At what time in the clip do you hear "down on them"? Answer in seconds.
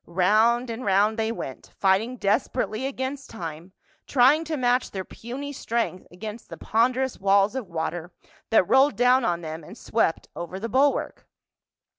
8.95-9.63